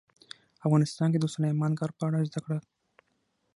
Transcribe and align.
افغانستان 0.65 1.07
کې 1.13 1.19
د 1.21 1.25
سلیمان 1.35 1.71
غر 1.79 1.91
په 1.97 2.03
اړه 2.07 2.27
زده 2.29 2.39
کړه. 2.45 2.59